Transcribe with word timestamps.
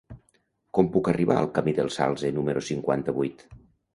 Com 0.77 0.87
puc 0.95 1.09
arribar 1.11 1.35
al 1.41 1.51
camí 1.59 1.75
del 1.81 1.93
Salze 1.97 2.31
número 2.39 2.65
cinquanta-vuit? 2.71 3.45